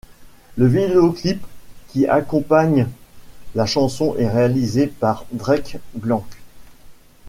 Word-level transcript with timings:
Le 0.57 0.65
vidéoclip 0.65 1.45
qui 1.89 2.07
accompagne 2.07 2.87
la 3.53 3.67
chanson 3.67 4.15
est 4.17 4.27
réalisé 4.27 4.87
par 4.87 5.25
Drek 5.31 5.77
Blanks. 5.93 6.41